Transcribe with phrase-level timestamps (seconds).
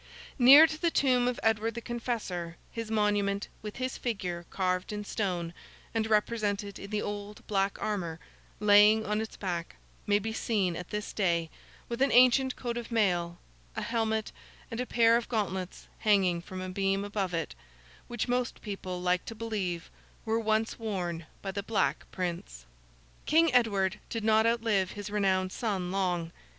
[0.39, 5.05] Near to the tomb of Edward the Confessor, his monument, with his figure, carved in
[5.05, 5.53] stone,
[5.93, 8.19] and represented in the old black armour,
[8.59, 9.75] lying on its back,
[10.07, 11.51] may be seen at this day,
[11.87, 13.37] with an ancient coat of mail,
[13.75, 14.31] a helmet,
[14.71, 17.53] and a pair of gauntlets hanging from a beam above it,
[18.07, 19.91] which most people like to believe
[20.25, 22.65] were once worn by the Black Prince.
[23.27, 26.31] King Edward did not outlive his renowned son, long.